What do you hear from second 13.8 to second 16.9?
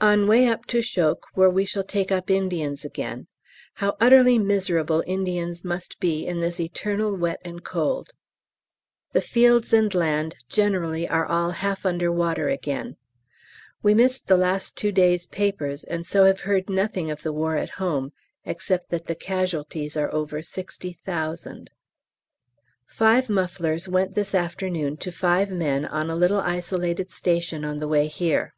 We missed the last two days' papers, and so have heard